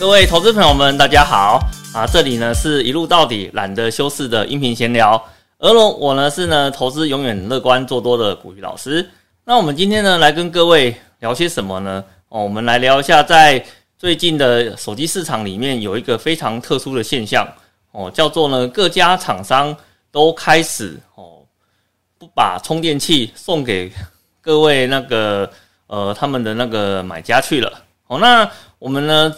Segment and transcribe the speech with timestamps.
[0.00, 1.60] 各位投资朋友们，大家好
[1.92, 2.06] 啊！
[2.10, 5.22] 这里呢是一路到底懒得修饰的音频闲聊。
[5.58, 9.06] 而我呢是呢投资永远乐观做多的古玉老师。
[9.44, 12.02] 那我们今天呢来跟各位聊些什么呢？
[12.30, 13.62] 哦，我们来聊一下在
[13.98, 17.46] 最近的手机市场里面有一个非常特殊的现象
[17.92, 19.76] 哦，叫做呢各家厂商
[20.10, 21.42] 都开始哦
[22.18, 23.92] 不把充电器送给
[24.40, 25.50] 各位那个
[25.88, 27.70] 呃他们的那个买家去了
[28.06, 28.18] 哦。
[28.18, 29.34] 那我们呢？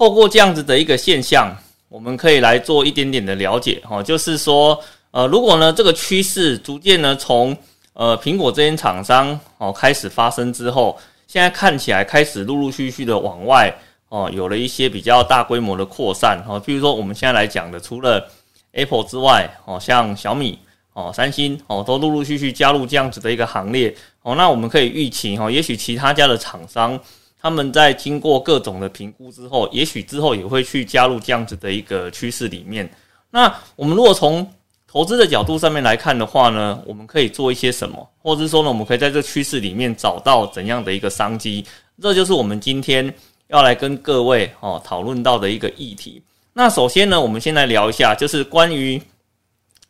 [0.00, 1.54] 透过这样子的一个现象，
[1.90, 7.54] 我们可以来做一点点的了解哈，就是说，呃，如果呢这个趋势逐渐呢从
[7.92, 13.70] 呃苹果这间厂商哦开始发生之后，现在看起来开始陆陆续续的往外
[14.08, 18.26] 哦有了一些比较大规模的扩散哈，比如说我们现在来讲的，除了
[18.72, 20.58] Apple 之外哦，像小米
[20.94, 26.98] 哦、三星哦都陆陆续续加入这样子的一个行列哦，那我们可以预期哈，也许其他家的厂商。
[27.40, 32.88] 他们在经过各种的评估之后，也许之后也会去加入这样子的一个趋势里面。
[33.30, 34.46] 那我们如果从
[34.86, 41.64] 投资的角度上面来看的话呢，我们可以做一些什么，或者是说呢，我们可以在这趋势里面找到怎样的一个商机？
[42.02, 43.14] 这就是我们今天
[43.48, 46.20] 要来跟各位哦讨论到的一个议题。
[46.52, 49.00] 那首先呢，我们先来聊一下，就是关于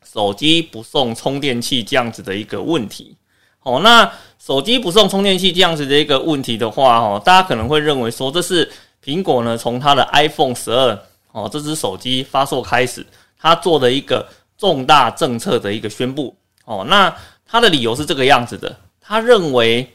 [0.05, 3.17] 手机不送充电器这样子的一个问题。
[3.63, 4.11] 哦，那
[4.43, 8.69] 手机不送充电器这样子的一个问题的话，哦，大家可能会认为说这是
[9.05, 10.99] 苹果呢从它的 iPhone 十二
[11.33, 13.07] 哦这只手机发售开始，
[13.39, 16.35] 它做的一个重大政策的一个宣布。
[16.65, 17.15] 哦，那
[17.47, 19.87] 他的理由是这个样子的，他认为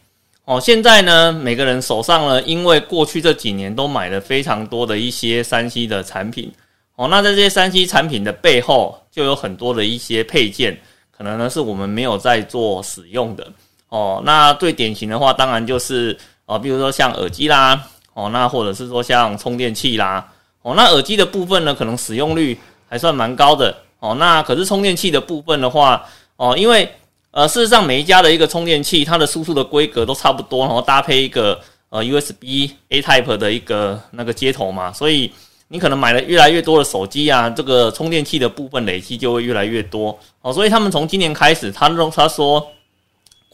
[0.43, 6.51] 哦现在呢每个人手上呢，因为过去这几年都买了非常多的一些三 C 的产品，
[6.95, 10.79] 哦，那在这些三 C 产品的背后就有很多的一些配件。
[11.17, 13.47] 可能呢是我们没有在做使用的
[13.95, 14.21] 哦。
[14.25, 17.81] 那最典型的话，当然就是哦，比如说像耳机啦，
[18.13, 20.27] 哦，那或者是说像充电器啦，
[20.61, 22.59] 哦，那耳机的部分呢，可能使用率
[22.89, 24.15] 还算蛮高的哦。
[24.19, 26.03] 那可是充电器的部分的话，
[26.35, 26.89] 哦，因为
[27.31, 31.59] 呃，事实上每一家的一个充电器，它的输出的规格都差不多，然后搭配一个
[31.89, 35.31] 呃 USB A Type 的一个那个接头嘛，所以。
[35.67, 42.65] 你可能买了越来越多的手机啊，这个充电器的部分累积就会越来越多哦，所以他们从今年开始，他他说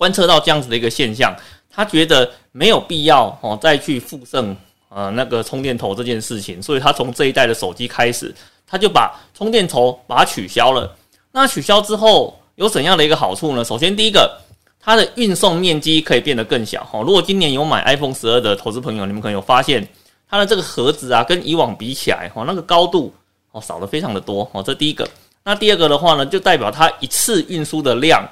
[0.02, 1.32] 观测到这样子的一个现象，
[1.70, 4.58] 他觉得没有必要哦再去附赠
[4.90, 8.34] 呃那个充电头这件事情，所以他从这一代的手机开始，
[8.66, 10.92] 他就把充电头把它取消了。
[11.32, 13.64] 那取消之后有怎样的一个好处呢？
[13.64, 14.36] 首先第一个，
[14.80, 17.04] 它的运送面积可以变得更小哦。
[17.04, 19.88] 如果今年有买 iPhone 十二的投资朋友，你们可能有发现。
[20.28, 23.14] 它的这个盒子啊，跟以往比起来，哦，那个高度
[23.52, 24.64] 哦少的非常的多哦。
[24.64, 25.06] 这第一个，
[25.44, 28.26] 那第二个的话呢，就代表它一次运输的量，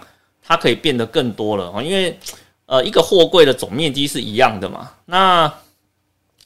[0.49, 1.81] 它可以变得更多了哦。
[1.81, 2.19] 因为
[2.65, 5.51] 呃，一个货柜的总面积是一样的嘛，那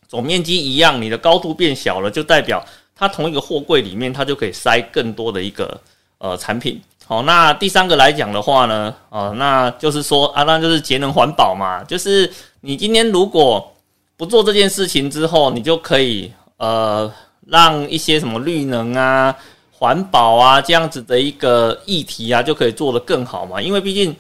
[0.08, 2.64] 总面积一样，你的高度变小了，就代表
[2.96, 5.82] 它同一个货柜里面，它就可以塞更多的一个
[6.20, 6.80] 呃产品。
[7.06, 12.32] 好，那第三个来讲的话呢，啊，那就是说啊，那就是节能环保嘛，就是
[12.62, 13.74] 你今天如果
[14.16, 17.12] 不做这件事情之后，你就可以呃
[17.46, 19.36] 让一些什么绿能啊、
[19.84, 23.62] 环保啊这样子的一个议题啊，就可以做得更好嘛。
[23.62, 24.16] 因为毕竟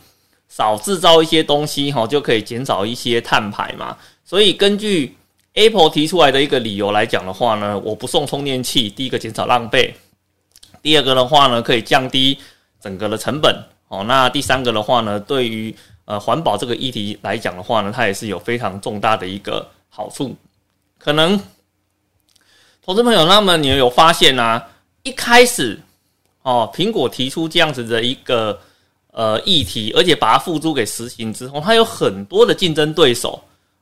[0.49, 3.95] 少制造一些东西哈，就可以减少一些碳排嘛。
[4.25, 5.15] 所以根据
[5.53, 9.95] Apple 提出来的一个理由来讲的话呢，我不送充电器，第一个减少浪费，
[10.81, 12.37] 第二个的话呢可以降低
[12.81, 13.55] 整个的成本
[13.87, 14.03] 哦。
[14.05, 15.73] 那第三个的话呢，对于
[16.03, 19.65] 呃环保这个议题来讲的话呢，它也是有非常重大的一个。
[19.87, 20.35] 好处，
[20.97, 21.39] 可能
[22.85, 24.67] 投资朋友，那么你有发现啊？
[25.03, 25.79] 一开始
[26.43, 28.57] 哦，苹果提出这样子的一个
[29.11, 33.41] 呃议题，而且把它付诸给实行之后，它有很多的竞争对手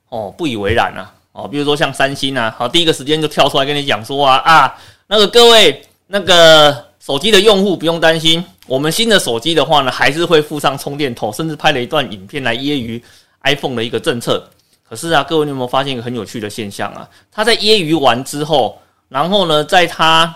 [0.09, 4.77] 哦不以为然啊哦，比如说像三星啊，好，第一个时间就跳出来跟你讲说啊啊，
[5.07, 13.01] 那个各位那个手机的用户不用担心，我们新的手机的话呢，还是会附上充电头，甚至拍了一段影片来揶揄
[13.43, 14.43] iPhone 的一个政策。
[14.87, 17.07] 可是啊，各位，你有没有发现一个很有趣的现象啊？
[17.31, 18.77] 他在揶揄完之后，
[19.07, 20.35] 然后呢，在他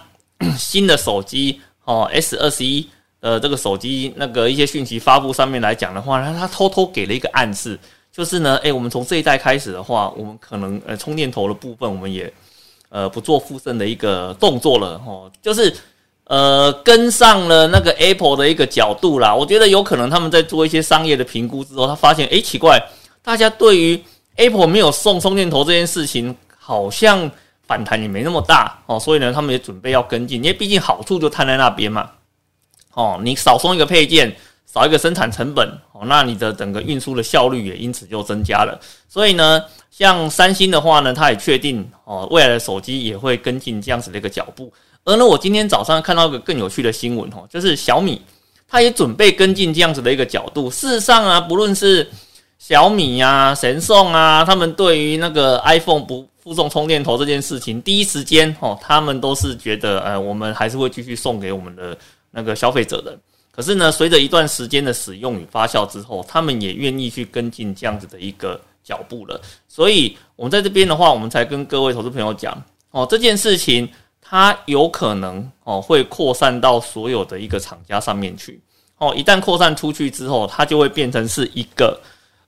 [0.58, 2.88] 新的手机哦 S 二十一
[3.20, 7.80] 呃这个手机那个一些讯息发布上面来讲的话，他他偷偷给了一个暗示，
[8.12, 12.32] 就是呢，诶，我们从这一代开始的话，我们可能呃充电头的部分，我们也
[12.90, 15.76] 呃不做附赠的一个动作了哦，就是
[16.26, 19.34] 呃跟上了那个 Apple 的一个角度啦。
[19.34, 22.82] 我觉得有可能他们在做一些商业的评估之后，他发现诶奇怪，
[23.22, 24.02] 大家对于
[24.36, 27.30] Apple 没有送充电头这件事情，好像
[27.68, 32.10] 反弹也没那么大哦，所以呢，他们也准备要跟进，因为毕竟好处就摊在那边嘛。
[32.94, 34.34] 哦，你少送一个配件，
[34.66, 38.80] 少一个生产成本哦，那你的整个运输的效率也因此就增加了。
[39.10, 44.72] 所以呢，像三星的话呢，它也确定哦，未来的手机也会跟进这样子的一个脚步。
[45.04, 48.22] 而呢，我今天早上看到一个更有趣的新闻哦，就是小米
[48.68, 50.70] 它也准备跟进这样子的一个角度。
[50.70, 52.10] 事实上啊，不论是
[52.58, 61.98] 小米呀、神送啊，他们对于那个 iPhone 不附送充电头这件事情，第一时间哦，他们都是觉得，呃，我们还是会继续送给我们的
[62.30, 63.18] 那个消费者的。
[63.52, 69.42] 可是呢，随着一段时间的使用与发酵之后，他们也愿意去跟进这样子的一个脚步了。
[69.68, 72.56] 所以，我们在这边的话，我们才跟各位投资朋友讲，
[72.92, 73.90] 哦，这件事情
[74.22, 78.62] 它有可能哦会扩散到所有的一个厂家上面去。
[79.00, 82.00] 哦，一旦扩散出去之后，它就会变成是一个。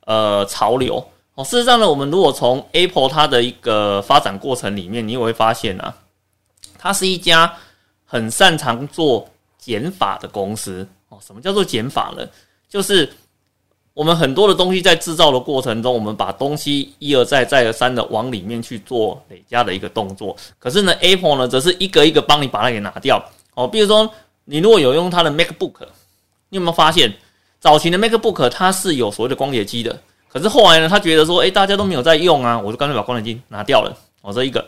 [0.05, 1.05] 呃，潮流
[1.37, 1.43] 哦。
[1.45, 5.95] 事实上呢，我们如果从 Apple 它的一个发展过程里面，你也会发现啊，
[6.77, 7.53] 它是一家
[8.05, 11.17] 很擅长做减法的公司哦。
[11.25, 12.27] 什么叫做减法呢？
[12.67, 13.09] 就是
[13.93, 20.35] 我们很多的东西在制造的过程中，我们把东西一而再、再而三的往里面去做累加的一个动作。
[20.59, 23.23] 可是呢，Apple 呢，则是一个一个帮你把它给拿掉
[23.53, 23.67] 哦。
[23.67, 24.11] 比如说，
[24.45, 25.87] 你如果有用它的 MacBook，
[26.49, 27.13] 你有没有发现？
[27.59, 33.95] 早期的 MacBook 它是有所谓的光碟机的，可是后来呢，他觉得说，诶，大家都没有在用啊，我就干脆把光碟机拿掉了。
[34.21, 34.65] 哦，这一个，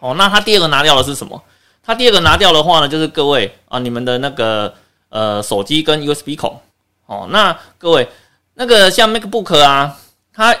[0.00, 1.40] 哦，那他第二个拿掉的是什么？
[1.82, 4.74] 他第二个拿掉的话呢，就是各位啊，你们的那个
[5.10, 6.60] 呃手机跟 USB 孔。
[7.06, 8.08] 哦，那各位
[8.54, 9.96] 那个像 MacBook 啊，
[10.32, 10.56] 它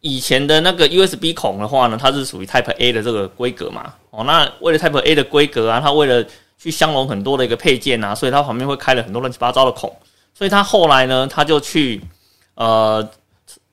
[0.00, 3.92] 以前的那个 USB 孔的话呢，它是属于 Type A 的这个规格嘛。
[4.10, 6.24] 哦，那为了 Type A 的规格啊，它为了
[6.58, 9.94] 去相容很多的一个配件啊，所以它旁边会开了很多乱七八糟的孔。
[10.34, 12.00] 所以他后来呢，他就去
[12.54, 13.06] 呃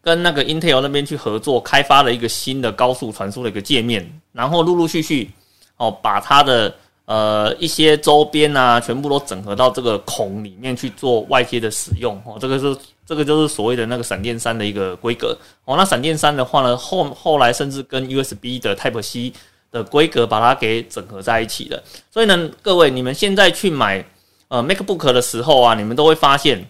[0.06, 5.32] 跟那个 Intel 那边去合作，开发了一个新的高速传输的一个界面，然后陆陆续续
[5.78, 6.76] 哦把它的
[7.06, 15.36] 呃一些周边啊全部都整合到这个孔里面去做外接的使用哦，这个是这个就是所谓的那个闪电三的一个规格
[15.66, 15.76] 哦。
[15.76, 19.34] 那闪电三的话呢，后后来甚至跟 USB 的 Type C
[19.72, 21.84] 的规格把它给整合在一起的。
[22.12, 24.06] 所以呢，各位你们现在去买。
[24.48, 26.64] 呃，MacBook 的时候啊，你们都会发现，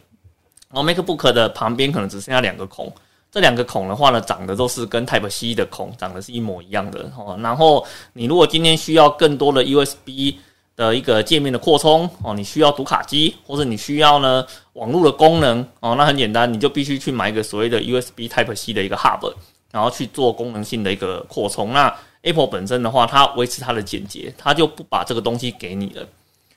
[0.69, 2.91] 哦，MacBook 的旁边可能只剩下两个孔，
[3.35, 7.37] 这两个孔的话呢，长得都是跟 Type C 的孔长得是一模一样的哦。
[7.43, 10.35] 然后你如果今天需要更多的 USB
[10.77, 19.33] 的一个界面的扩充哦，你需要读卡机，或者你需要呢网络的功能哦，那很简单，你就必须去买一个所谓的 USB Type C 的一个 Hub，
[19.69, 21.73] 然后去做功能性的一个扩充。
[21.73, 26.07] 那 Apple 本身的话，它维持它的简洁，它就不把这个东西给你了。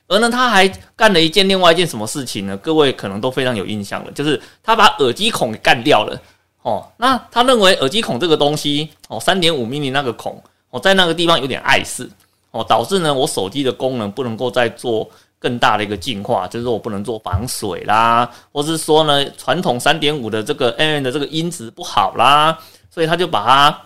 [0.07, 0.65] 而呢，他还
[0.95, 2.55] 干了一件另外一件什么事情呢？
[2.55, 6.17] 各位可能都非常有印象了，就是他把耳机孔给干掉了。
[6.61, 12.09] 哦，那他认为耳机孔这个东西，哦，三点五 mm 那个孔，哦，在那个地方有点碍事，
[12.51, 15.09] 哦，导致呢，我手机的功能不能够再做
[15.39, 22.59] 更大的一个进化，就是说我不能做防水啦，或是说呢，传统三点五的这个 N 的这个音质不好啦，
[22.91, 23.81] 所以他就把它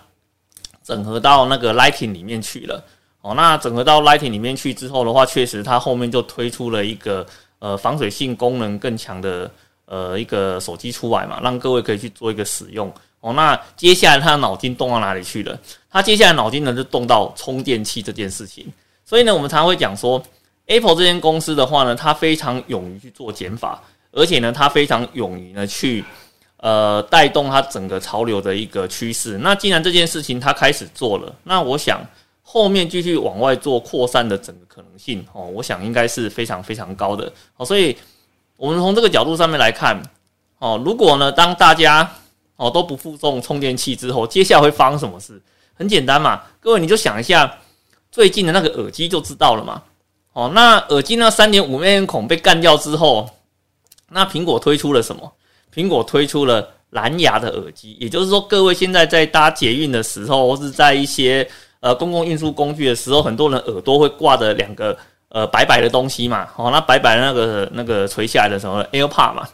[0.82, 2.82] 整合到那个 Lighting 里面去了。
[3.22, 7.24] 哦，那整合到 Lighting 里面去之后的话，确实它后面就推出了一个
[7.58, 9.50] 呃防水性功能更强的
[9.86, 12.92] 呃一个手机出来嘛，让各位可以去做一个使用。
[13.20, 15.58] 哦，那接下来他的脑筋动到哪里去了？
[15.90, 18.66] 他接下来脑筋呢就动到充电器这件事情。
[19.04, 20.22] 所以呢，我们常会讲说
[20.66, 23.82] ，Apple 这间公司的话呢，它非常勇于去做减法，
[24.12, 26.04] 而且呢，它非常勇于呢去
[26.58, 29.38] 呃带动它整个潮流的一个趋势。
[29.38, 32.00] 那既然这件事情它开始做了，那我想。
[32.46, 37.96] 后面继续往外做扩散的整个可能性哦，我想应该是非常非常高的哦，所以
[38.56, 40.00] 我们从这个角度上面来看
[40.58, 42.08] 哦，如果呢当大家
[42.56, 45.40] 哦都不附送充电器之后，接下来会发生什么事？
[45.74, 47.58] 很简单嘛，各位你就想一下
[48.10, 49.82] 最近的那个耳机就知道了嘛。
[50.32, 53.28] 哦，那耳机那三点五 mm 孔被干掉之后，
[54.10, 55.32] 那苹果推出了什么？
[55.74, 61.48] 苹果推出了蓝牙的耳机，也就是说，各位现在在搭捷运的时候，或是在一些
[61.80, 64.96] 呃，公共运输工具的时候，很多人耳朵会挂着两个
[65.34, 69.48] 呃白白的东西嘛，哦，那白白的那个那个垂下来的什么 AirPod 嘛，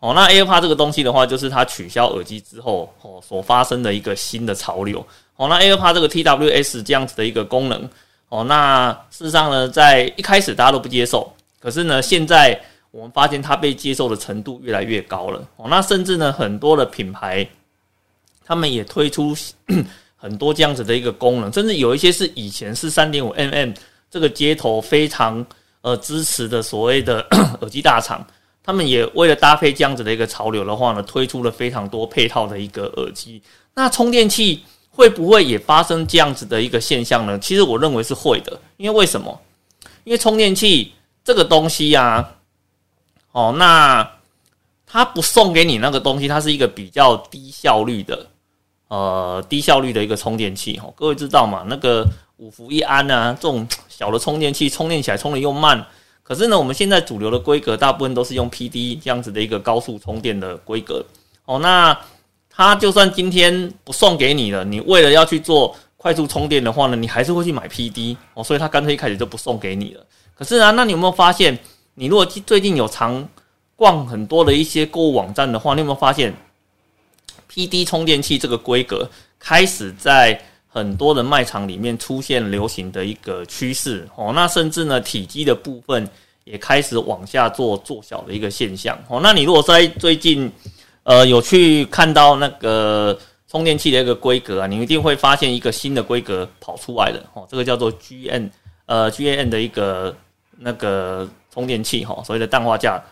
[0.00, 7.86] 哦，那 AirPod 这个东西的话，就是它取消耳机之后哦所发生的一个新的潮流，哦，那 AirPod 这个 TWS 这样子的一个功能，
[8.30, 12.58] 哦，那事实上呢，在一开始大家都不接受，可是呢，现在
[12.90, 17.46] 我们发现它被接受的程度越来越高了，哦，那甚至呢，很多的品牌
[18.46, 19.36] 他们也推出。
[20.18, 23.72] 很多这样子的一个功能，甚至有一些是以前是三点五 mm
[24.10, 25.44] 这个街头非常
[25.80, 27.20] 呃支持的所谓的
[27.60, 28.26] 耳机大厂，
[28.62, 33.42] 他们也为了搭配这样子的一个潮流的话呢，推出了非常多配套的一个耳机。
[33.74, 37.38] 那充电器会不会也发生这样子的一个现象呢？
[37.38, 39.38] 其实我认为是会的，因为为什么？
[40.04, 42.26] 因为充电器这个东西呀，
[43.32, 44.08] 哦，那
[44.86, 48.26] 它不送给你那个东西，它是一个比较低效率的，
[48.88, 50.88] 呃，低效率的一个充电器哈。
[50.96, 51.64] 各位知道吗？
[51.68, 52.06] 那个
[52.38, 55.86] 五伏一安啊，这种小的充电器充电起来充的又慢。
[56.22, 61.02] 可是呢，我们现在主流的规格大部分都是用 PD 这样子的一个高速充电的规格
[61.46, 61.58] 哦。
[61.60, 61.98] 那
[62.50, 68.44] 它就算今天不送给你了，你为了要去做快速充电的话呢，你还是会去买 PD 哦。
[68.44, 70.04] 所以它干脆一开始就不送给你了。
[70.34, 71.58] 可是啊，那你有没有发现，
[71.94, 73.26] 你如果最近有常
[73.76, 76.34] 逛很多的一些购物网站的话，你有没有发现
[77.50, 80.38] PD 充电器这个规格开始在？
[80.76, 86.06] 很多的卖场里面出现流行的一个趋势哦，那甚至呢体积的部分
[86.44, 89.18] 也开始往下做做小的一个现象哦。
[89.22, 90.52] 那你如果在最近
[91.04, 93.18] 呃有去看到那个
[93.48, 98.50] 充电器的一个规格啊，你一定会发现一个新的规格跑出来了哦，这个叫做 G N
[98.84, 100.14] 呃 G N 的一个
[100.58, 103.02] 那个充电器哈，所谓的氮化镓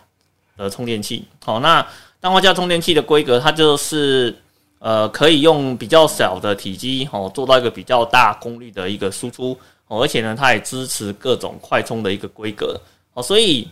[0.55, 1.25] 的充电器。
[1.43, 1.83] 好，那
[2.21, 4.35] 氮化镓充电器的规格它就是。
[4.79, 12.79] 呃，可以用比较小的体积哦，做到一个比较大功率的一个输出，而且呢，它也支持各种快充的一个规格
[13.13, 13.67] 哦，所以，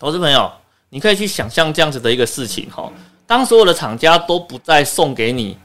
[0.00, 0.50] 投资朋友，
[0.88, 2.90] 你可以去想象这样子的一个事情哈，
[3.26, 5.56] 当所有的厂家都不再送给你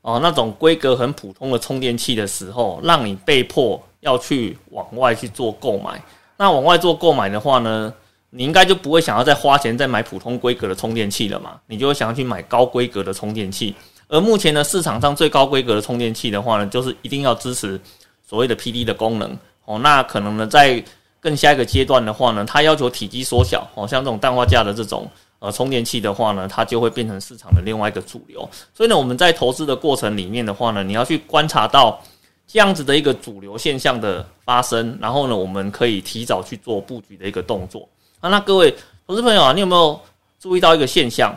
[0.00, 6.02] 哦那种规格很普通的充电器的时候，让你被迫要去往外去做购买，
[6.36, 7.92] 那往外做购买的话呢？
[8.34, 11.60] 你应该就不会想要再花钱再买普通规格的充电器了嘛？
[11.66, 13.74] 你就会想要去买高规格的充电器。
[14.08, 17.78] 而目前呢，市场上最高规格的充电器的话呢，就是一定要支持
[18.26, 19.78] 所谓的 PD 的功能哦。
[19.80, 20.82] 那可能呢，在
[21.20, 25.06] 更下一个阶段的话呢，它要求体积缩小哦，像这种氮化镓的这种
[25.38, 28.48] 呃充电器的话呢，它就会变成市场的另外一个主流。
[28.72, 32.02] 所以呢，我们在投资的过程里面的话呢，你要去观察到
[32.46, 37.86] 这样子的一个主流现象的发生，然后呢，我们可以提早去做布局的一个动作。
[38.22, 38.72] 啊，那各位
[39.04, 40.00] 投资朋友啊，你有没有
[40.38, 41.36] 注意到一个现象？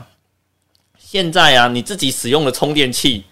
[0.99, 3.23] 现在啊，你自己使用的充电器，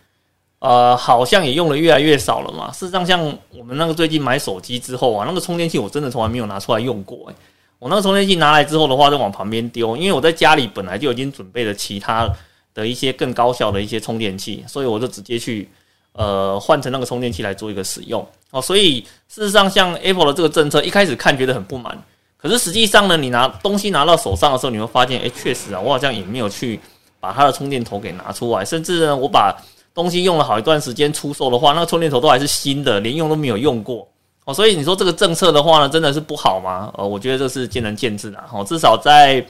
[0.57, 2.71] 呃，好像也用的越来越少了嘛。
[2.71, 7.27] 事实上，像我们那个最近买手机之后啊，那个充电器我真的从来没有拿出来用过。
[7.27, 7.35] 诶，
[7.77, 12.27] 我那个充电器拿来之后的话，就往旁边丢，因为我在家里本来就已经准备了其他
[12.73, 15.69] 的一些更高效的一些充电器，所以我就直接去
[16.13, 18.27] 呃换成那个充电器来做一个使用。
[18.49, 22.03] 哦，所以事实上，像 Apple 的这个政策，一开始看觉得很不满。
[22.43, 26.77] 可是实际上呢，你拿东西拿到手上的时候，你会发现，哎，确实啊，我好像也没有去
[27.21, 29.55] 把它的充电头给拿出来，甚至呢，我把
[29.93, 34.05] 东西用了好一段时间出售的话，那个充电头都还是新的，连用都没有用过
[34.43, 34.53] 哦。
[34.53, 36.91] 所以你说这个政策的话呢，真的是不好吗？
[36.97, 38.61] 呃，我觉得这是见仁见智的哦。
[38.65, 39.41] 至少在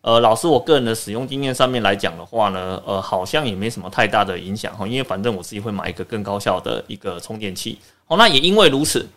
[0.00, 8.16] 呃，老师我个人的使用经验上面来讲的话呢，呃，好像也没什么太大的影响哈，因为反正我自己会买一个更高效的一个充电器哦。
[8.16, 9.08] 那也因为如此，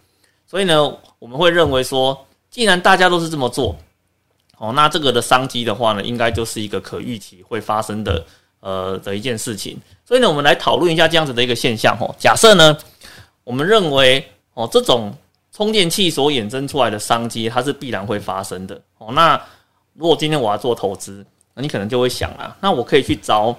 [0.46, 2.16] 所以呢，我们会认为说。
[2.56, 3.76] 既然大家都是这么做，
[4.58, 8.26] 哦，那这个的商机的话呢，应该就是一个可预期会发生的，
[8.62, 9.78] 呃的一件事情。
[10.06, 11.98] 所以呢，我们来讨论一下这样子的一个现象。
[12.00, 12.78] 哦，假设呢，
[13.44, 15.14] 我们认为哦，这种
[15.52, 18.82] 充电器所衍生出来的商机，它是必然会发生的。
[19.00, 19.36] 哦，那
[19.92, 23.54] 如果今天我要做投资，那你可能就会想啊，那我可以去找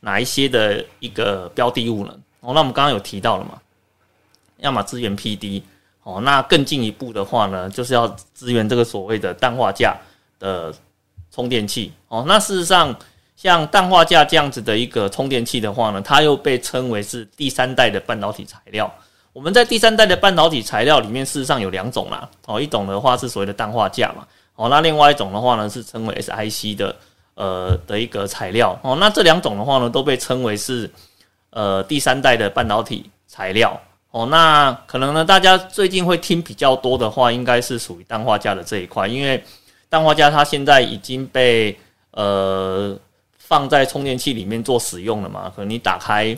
[0.00, 2.12] 哪一些的一个标的物呢？
[2.40, 3.60] 哦，那我们刚刚有提到了嘛，
[4.56, 5.62] 要么资源 PD。
[6.02, 9.94] 哦，那更进一步的话呢，就是要支援这个所谓的氮化镓
[10.38, 10.72] 的
[11.30, 11.92] 充电器。
[12.08, 12.94] 哦，那事实上，
[13.36, 18.92] 像氮化镓这样子的一个充电器的话呢，它又被称为是第三代的半导体材料。
[19.32, 22.28] 我们在第三代的半导体材料里面，事实上有两种啦。
[22.46, 24.26] 哦，一种的话是所谓的氮化镓嘛。
[24.56, 26.96] 哦，那另外一种的话呢，是称为 SiC 的
[27.34, 28.76] 呃的一个材料。
[28.82, 30.90] 哦，那这两种的话呢，都被称为是
[31.50, 33.80] 呃第三代的半导体材料。
[34.12, 39.40] 哦，那可能呢，大家最近会听比较多的话，应该是属于氮化镓的这一块，因为
[39.88, 41.78] 氮化镓它现在已经被
[42.10, 42.98] 呃
[43.38, 46.36] 放在充电器里面做使用了嘛，可能你打开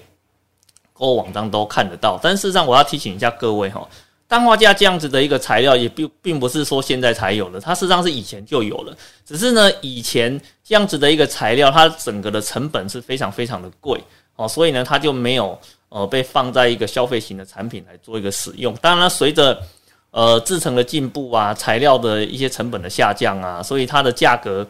[0.93, 2.21] 购物网站都看得到。
[2.23, 3.89] 但事实上，我要提醒一下各位哈，
[4.29, 13.99] 氮化镓这样子的一个材料也并并不是说现在才有的，它事实上是以前就有了，只是呢，以前这样子的一个材料，它整个的成本是非常非常的贵
[14.37, 15.59] 哦，所以呢，它就没有。
[15.95, 18.75] 呃，被放在一个消费型的产品来做一个使用。
[18.77, 19.61] 当然，随着
[20.11, 24.67] 呃制成的进步啊，材料的一些成本的下降啊，所以它的价格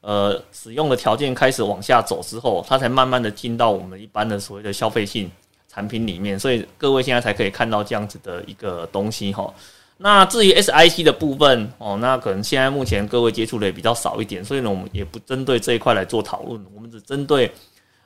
[0.00, 5.30] 呃使用的条件开始往下走之后，它才慢慢的进到我们一般的所谓的消费性
[5.68, 6.40] 产品里面。
[6.40, 9.52] 所以各位现在才可以看到这样子的一个东西哈。
[9.98, 17.52] 那至于 SIC 的部分哦，那可能现在目前各位接触的也比较少一点，所以呢，我们也不针对这一块来做讨论，我们只针对。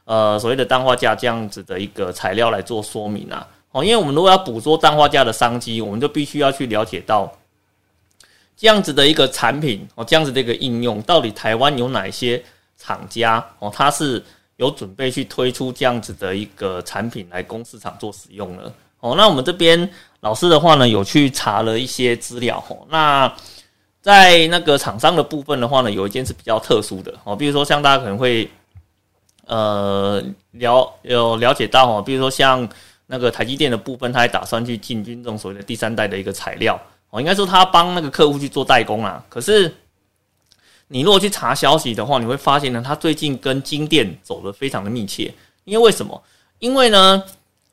[0.07, 7.31] 呃，所谓的氮化镓这样子的一个材料来做说明啊，哦，因为我们如果要捕捉氮化镓的商机，我们就必须要去了解到
[8.57, 12.41] 这样子的一个产品哦，这样子的一个应用，到底台湾有哪些
[12.79, 14.25] 厂家哦，它是
[14.59, 19.15] 有准备去推出这样子的一个产品来供市场做使用了哦。
[19.17, 22.87] 那我们这边老师的话呢，有去查了一些资料哦。
[22.89, 23.31] 那
[24.01, 28.49] 在那个厂商的部分的话呢，有一件是比较特殊的哦，比如说像大家可能会
[29.47, 30.23] 呃
[30.53, 32.69] 了有了解到哦，比如说像
[33.07, 39.75] 那个台积电的部分，它还打算去进军这种所谓的第三代的一个材料哦，应该说他帮那个客户去做代工啊，可是。
[40.89, 45.35] 你如果去查消息的话，你会发现呢，它最近跟金店走的非常的密切。
[45.65, 46.23] 因为为什么？
[46.61, 47.21] 因为呢，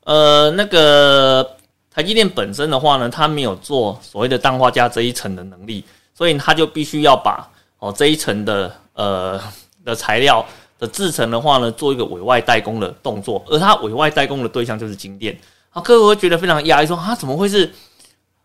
[0.02, 1.48] 呃，那个
[1.92, 9.40] 台积电本身的话呢，它没有做所谓的氮化镓这一层的能力，所以它就必须要把哦这一层的呃
[9.84, 10.44] 的材料
[10.84, 13.42] 的制成的话呢，做一个委外代工的动作。
[13.48, 15.38] 而它委外代工的对象就是金店。
[15.70, 17.72] 啊，各位会觉得非常压抑，说啊，怎么会是？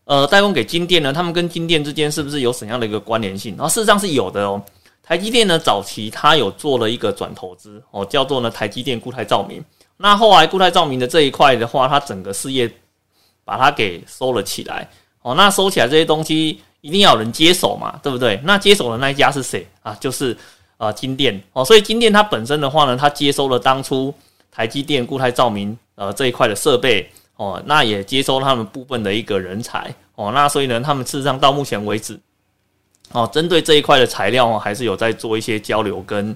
[0.06, 1.14] 呃，代工给金店呢？
[1.14, 3.56] 他们跟金店之间是不是有怎样的一个关联性？
[3.56, 4.60] 然后事实上是有的哦。
[5.04, 9.64] 台积电呢，早期它有做了一个转投资哦，叫做呢台积电固态照明。
[9.98, 12.68] 那后来固态照明的这一块的话，它整个事业
[13.46, 14.90] 把它给收了起来
[15.22, 15.36] 哦。
[15.36, 18.42] 那收起来这些东西，一定要有人接手嘛，对不对？
[18.44, 19.96] 那接手的那一家是谁啊？
[20.00, 20.36] 就是
[20.80, 21.64] 呃金店哦。
[21.64, 24.12] 所以金店它本身的话呢，它接收了当初
[24.52, 27.08] 台积电固态照明呃这一块的设备。
[27.40, 32.20] 哦，那也接收他们部分的一个人才哦，那所以呢，他们事实上到目前为止，
[33.14, 36.36] 哦，针对这一块的材料哦，还是有在做一些交流跟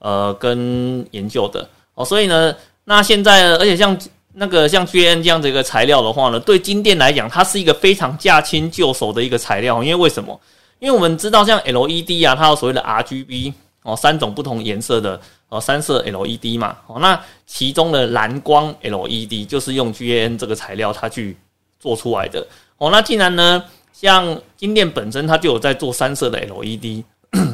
[0.00, 3.98] 呃跟研究的哦，所以呢，那现在而且像
[4.34, 10.38] 那个像 G N 这样的一个材料的话呢，对金店来讲，它是一个非常驾轻就熟的一个材料，因为为什么？
[10.78, 15.20] 因为我们知道像 L E D 啊，它有所谓的 R G B 哦，三种不同颜色的。
[15.50, 21.36] 哦，三色 LED 嘛，哦，那其中的蓝光 LED 就是用 GaN 这个材料它去
[21.78, 22.44] 做出来的。
[22.76, 23.62] 哦，那既然呢，
[23.92, 27.04] 像金店本身它就有在做三色的 LED，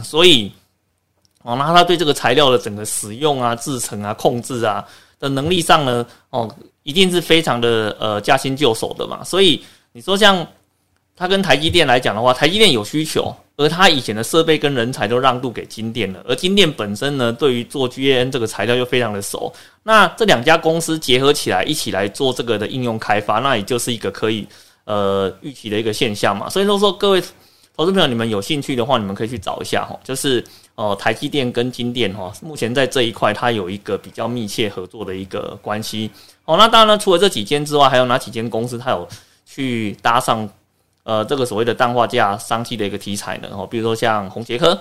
[0.02, 0.50] 所以，
[1.42, 4.82] 哦，那它对这个材料的整个使用啊、制成啊、控制啊
[5.18, 6.48] 的能力上呢，哦，
[6.82, 9.22] 一定是非常的呃驾轻就熟的嘛。
[9.22, 10.46] 所以你说像
[11.20, 13.30] 它跟台积电来讲的话，台积电有需求。
[13.58, 19.52] 而它以前的设备跟人才都让渡给金店了，而金店本身呢，对于做 GAN 这个材料又非常的熟。
[19.82, 24.48] 那这两家公司结合起来，一起来做这个的应用开发，那也就是一个可以
[24.86, 26.48] 呃预期的一个现象嘛。
[26.48, 27.22] 所以说说各位
[27.76, 30.42] 投资朋友，你们有兴趣的话，你们可以去找一下哈，就是
[30.74, 36.10] 哦台积电跟金店哈，目前在这一块它有一个比较密切合作的一个关系。
[36.46, 39.06] 哦，那当然呢，除了这几间之外，还有哪几间公司它有
[39.44, 40.48] 去搭上？
[41.02, 44.78] 呃，这个所谓的氮化镓商机的一个题材呢，哦，比如说像红杰科，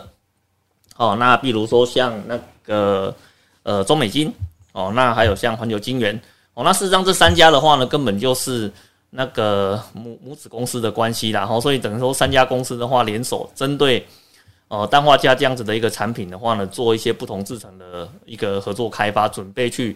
[0.98, 3.16] 哦，那比如说像那个
[3.64, 4.32] 呃中美金，
[4.74, 6.14] 哦，那还有像环球金源，
[6.54, 8.70] 哦，那事实上这三家的话呢，根本就是
[9.10, 14.06] 那个母母子公司的关系啦，然后所以等于说三家公司的话联手针对
[14.68, 19.96] 呃氮化镓这样子的一个产品的话呢，做一些不同制成的一个合作开发，准备去。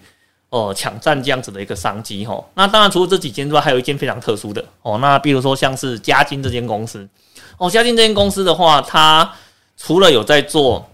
[0.53, 2.39] 哦，抢占这样子的一个商机哈。
[2.53, 4.99] 那当然，除了这几间之外，还有一间非常特殊的哦。
[4.99, 7.09] 那比如说像是嘉金这间公司
[7.57, 9.27] 哦，嘉金这间公司的话，它
[9.77, 10.87] 除了有在做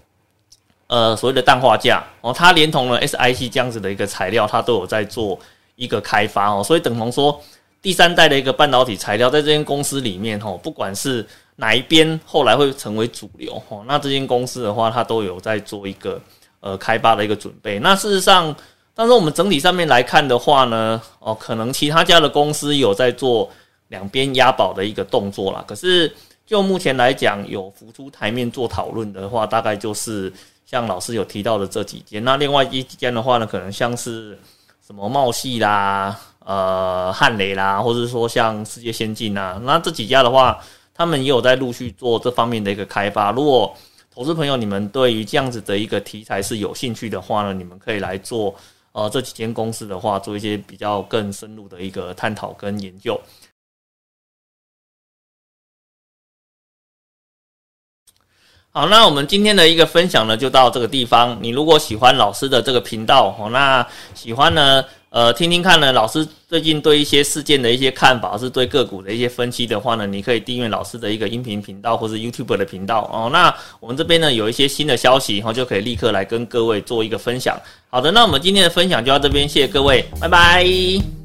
[0.87, 5.37] 呃所谓的氮化镓哦，它连同了 SiC 这样子的一个材料，它都有在做
[5.75, 6.63] 一个开发哦。
[6.63, 7.37] 所以等同说，
[7.81, 16.17] 第三代的一个半导体材料在这间公司里面哦，不管是哪一边后来会成为主流哦，那这间公司的话，它都有在做一个
[16.61, 17.77] 呃开发的一个准备。
[17.79, 18.55] 那事实上。
[18.99, 23.49] 但是我们整体上面来看的话呢，哦，可能其他家的公司有在做
[23.87, 25.63] 两边押宝的一个动作啦。
[25.65, 26.13] 可是
[26.45, 30.29] 就目前来讲，有浮出台面做讨论的话，大概就是
[30.65, 32.21] 像老师有提到的这几间。
[32.25, 34.37] 那另外一间的话呢，可能像是
[34.85, 40.59] 什么茂系啦、呃汉雷啦，或者说像世界先进啦，那这几家的话，
[40.93, 43.31] 他们也有在陆续做这方面的一个开发。
[43.31, 43.73] 如果
[44.13, 48.53] 投资朋友你们对于这样子的一个题材是有兴趣的话呢，你们可以来做。
[48.91, 53.19] 呃，这几间公司的话，做一些比较更深入的一个探讨跟研究。
[58.71, 61.37] 好，那我们今天的一个分享呢，就到这个地方。
[61.41, 64.85] 你如果喜欢老师的这个频道，哦，那喜欢呢？
[65.11, 73.27] 呃，听听看呢，老师最近对一些事件的一些看法，是对个股的一些分析的话呢，你可以订阅老师的一个音频频道或是 YouTube 的频道哦。
[73.31, 77.59] 那我们这边呢有一些新的消息，然后就可以立刻来跟各位做一个分享。
[77.89, 81.18] 好的，那我们今天的分享就到这边，谢谢各位，拜拜。